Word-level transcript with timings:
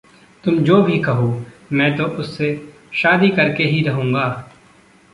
तुम 0.43 0.57
जो 0.57 0.81
भी 0.83 0.99
कहो, 0.99 1.45
मैं 1.71 1.95
तो 1.97 2.03
उससे 2.03 2.69
शादी 2.93 3.29
कर 3.29 3.53
के 3.53 3.63
ही 3.63 3.81
रहूँगा। 3.81 4.51